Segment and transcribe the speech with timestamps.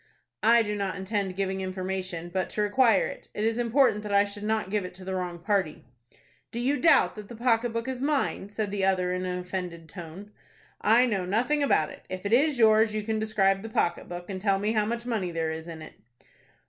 [0.41, 3.29] "I do not intend giving information, but to require it.
[3.35, 5.85] It is important that I should not give it to the wrong party."
[6.49, 9.87] "Do you doubt that the pocket book is mine?" said the other, in an offended
[9.87, 10.31] tone.
[10.81, 12.03] "I know nothing about it.
[12.09, 15.05] If it is yours you can describe the pocket book, and tell me how much
[15.05, 15.93] money there is in it."